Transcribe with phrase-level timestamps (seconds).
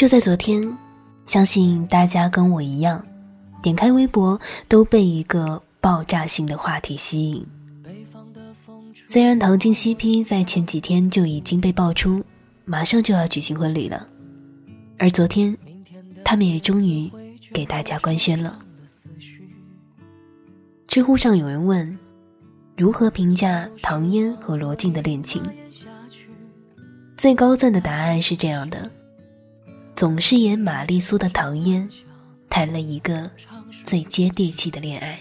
[0.00, 0.66] 就在昨天，
[1.26, 3.04] 相信大家跟我一样，
[3.60, 7.46] 点开微博都被一个爆炸性的话题吸引。
[9.06, 12.24] 虽然唐静 CP 在前几天就已经被爆出，
[12.64, 14.08] 马上就要举行婚礼了，
[14.98, 15.54] 而昨天，
[16.24, 17.12] 他们也终于
[17.52, 18.50] 给大家官宣了。
[20.88, 21.98] 知乎上有人问，
[22.74, 25.42] 如何评价唐嫣和罗晋的恋情？
[27.18, 28.90] 最高赞的答案是这样的。
[30.00, 31.86] 总是演玛丽苏的唐嫣，
[32.48, 33.30] 谈了一个
[33.84, 35.20] 最接地气的恋爱。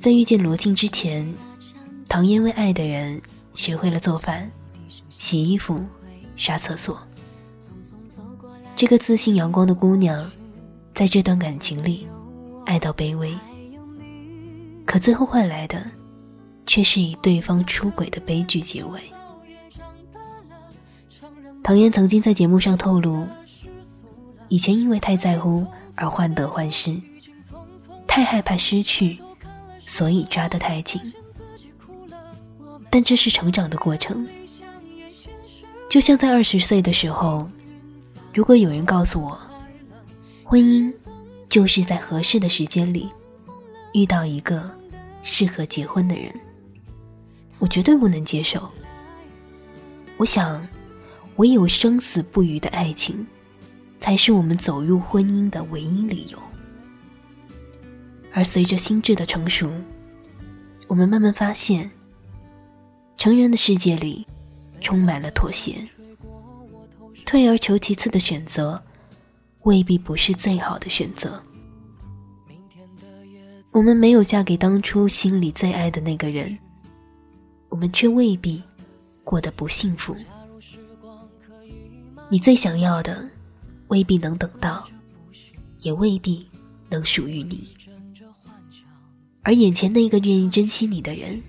[0.00, 1.32] 在遇见罗晋之前，
[2.08, 3.22] 唐嫣为爱的人
[3.54, 4.50] 学会了做饭、
[5.10, 5.78] 洗衣服、
[6.34, 7.00] 刷厕所。
[8.74, 10.28] 这个自信阳光的姑娘，
[10.92, 12.08] 在这段感情里
[12.66, 13.32] 爱到卑微，
[14.84, 15.88] 可最后换来的，
[16.66, 19.00] 却是以对方出轨的悲剧结尾。
[21.62, 23.24] 唐嫣曾经在节目上透露，
[24.48, 27.00] 以前因为太在乎而患得患失，
[28.04, 29.16] 太害怕失去，
[29.86, 31.00] 所以抓得太紧。
[32.90, 34.26] 但这是成长的过程，
[35.88, 37.48] 就像在二十岁的时候，
[38.34, 39.40] 如果有人告诉我，
[40.42, 40.92] 婚姻
[41.48, 43.08] 就是在合适的时间里
[43.94, 44.68] 遇到一个
[45.22, 46.28] 适合结婚的人，
[47.60, 48.68] 我绝对不能接受。
[50.16, 50.60] 我想。
[51.42, 53.26] 唯有生死不渝的爱情，
[53.98, 56.38] 才是我们走入婚姻的唯一理由。
[58.32, 59.68] 而随着心智的成熟，
[60.86, 61.90] 我们慢慢发现，
[63.16, 64.24] 成人的世界里
[64.80, 65.84] 充满了妥协，
[67.26, 68.80] 退而求其次的选择，
[69.62, 71.42] 未必不是最好的选择。
[73.72, 76.56] 我们没有嫁给当初心里最爱的那个人，
[77.68, 78.62] 我们却未必
[79.24, 80.16] 过得不幸福。
[82.32, 83.28] 你最想要的，
[83.88, 84.88] 未必能等到，
[85.80, 86.48] 也未必
[86.88, 87.68] 能属于你。
[89.42, 91.42] 而眼前那个愿意珍惜你的人，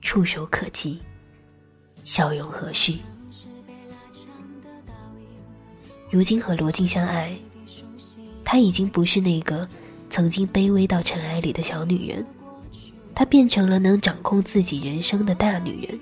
[0.00, 0.98] 触手可及，
[2.02, 2.98] 笑容和煦。
[6.10, 7.38] 如今和罗晋相爱，
[8.44, 9.68] 她已经不是那个
[10.10, 12.26] 曾经卑微到尘埃里的小女人，
[13.14, 16.00] 她变成了能掌控自己人生的大女人。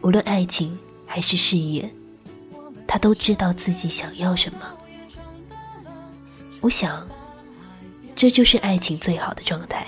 [0.00, 1.94] 无论爱情还是事业。
[2.88, 4.60] 他都知道自己想要什么，
[6.62, 7.06] 我想，
[8.16, 9.86] 这就是爱情最好的状态。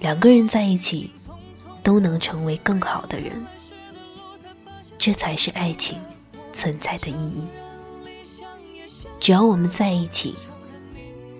[0.00, 1.10] 两个人在一起，
[1.82, 3.44] 都能成为更好的人，
[4.98, 5.98] 这才是爱情
[6.52, 7.48] 存在的意义。
[9.18, 10.36] 只要我们在一起，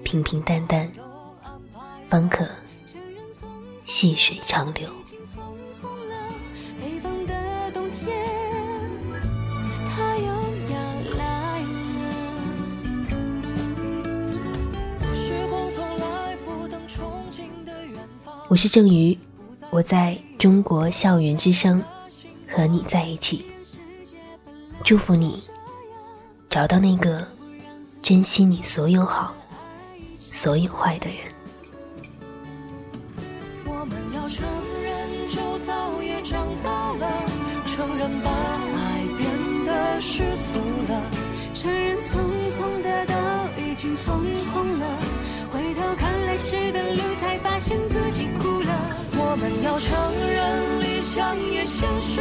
[0.03, 0.91] 平平淡淡，
[2.09, 2.49] 方可
[3.85, 4.89] 细水长流。
[18.55, 19.19] 我是郑瑜，
[19.71, 21.83] 我在中国校园之声
[22.49, 23.45] 和你在一起，
[24.85, 25.43] 祝福你
[26.49, 27.27] 找到那个
[28.01, 29.35] 珍惜你所有好、
[30.31, 31.19] 所有坏的人。
[33.65, 34.47] 我们要承
[34.85, 37.11] 认，就早也长大了，
[37.75, 40.61] 承认把爱变得世俗
[40.93, 41.11] 了，
[41.55, 42.21] 承认匆
[42.55, 43.15] 匆的都
[43.61, 44.97] 已经匆匆了，
[45.51, 48.69] 回头看开始的路，才发现自己哭了。
[49.17, 49.95] 我们要承
[50.29, 52.21] 认理想也现实